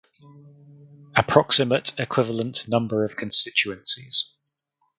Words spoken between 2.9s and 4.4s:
of constituencies.